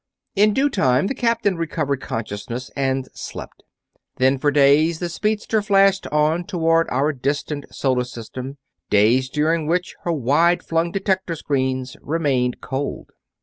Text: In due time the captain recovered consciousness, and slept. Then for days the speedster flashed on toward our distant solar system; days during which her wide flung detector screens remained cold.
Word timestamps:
In 0.35 0.55
due 0.55 0.67
time 0.71 1.05
the 1.05 1.13
captain 1.13 1.57
recovered 1.57 2.01
consciousness, 2.01 2.71
and 2.75 3.07
slept. 3.13 3.61
Then 4.15 4.39
for 4.39 4.49
days 4.49 4.97
the 4.97 5.09
speedster 5.09 5.61
flashed 5.61 6.07
on 6.07 6.45
toward 6.45 6.89
our 6.89 7.13
distant 7.13 7.65
solar 7.69 8.05
system; 8.05 8.57
days 8.89 9.29
during 9.29 9.67
which 9.67 9.93
her 10.01 10.11
wide 10.11 10.63
flung 10.63 10.91
detector 10.91 11.35
screens 11.35 11.97
remained 12.01 12.61
cold. 12.61 13.11